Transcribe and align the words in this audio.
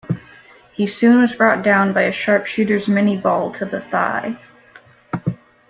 He 0.73 0.87
soon 0.87 1.21
was 1.21 1.35
brought 1.35 1.61
down 1.61 1.93
by 1.93 2.01
a 2.01 2.11
sharpshooter's 2.11 2.87
minie 2.87 3.17
ball 3.17 3.51
to 3.51 3.65
the 3.65 3.81
thigh. 3.81 4.35